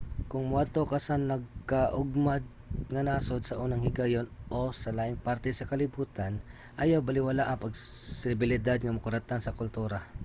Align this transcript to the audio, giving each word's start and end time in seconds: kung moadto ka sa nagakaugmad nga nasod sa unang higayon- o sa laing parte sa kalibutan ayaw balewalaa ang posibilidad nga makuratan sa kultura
kung 0.31 0.45
moadto 0.51 0.81
ka 0.91 0.99
sa 1.07 1.15
nagakaugmad 1.31 2.43
nga 2.91 3.01
nasod 3.07 3.41
sa 3.45 3.59
unang 3.63 3.83
higayon- 3.87 4.27
o 4.59 4.61
sa 4.81 4.93
laing 4.97 5.19
parte 5.27 5.49
sa 5.53 5.69
kalibutan 5.71 6.33
ayaw 6.83 6.99
balewalaa 7.07 7.51
ang 7.51 7.63
posibilidad 7.65 8.77
nga 8.81 8.95
makuratan 8.97 9.41
sa 9.43 9.55
kultura 9.59 9.99